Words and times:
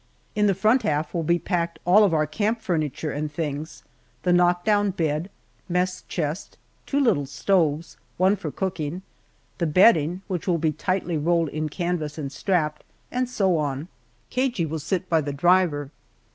In 0.33 0.47
the 0.47 0.55
front 0.55 0.81
half 0.81 1.13
will 1.13 1.21
be 1.21 1.37
packed 1.37 1.77
all 1.85 2.03
of 2.03 2.11
our 2.11 2.25
camp 2.25 2.59
furniture 2.59 3.11
and 3.11 3.31
things, 3.31 3.83
the 4.23 4.33
knockdown 4.33 4.89
bed, 4.89 5.29
mess 5.69 6.01
chest, 6.07 6.57
two 6.87 6.99
little 6.99 7.27
stoves 7.27 7.97
(one 8.17 8.35
for 8.35 8.49
cooking), 8.49 9.03
the 9.59 9.67
bedding 9.67 10.23
which 10.27 10.47
will 10.47 10.57
be 10.57 10.71
tightly 10.71 11.17
rolled 11.19 11.49
in 11.49 11.69
canvas 11.69 12.17
and 12.17 12.31
strapped, 12.31 12.83
and 13.11 13.29
so 13.29 13.57
on. 13.57 13.89
Cagey 14.31 14.65
will 14.65 14.79
sit 14.79 15.07
by 15.07 15.21
the 15.21 15.33
driver. 15.33 15.91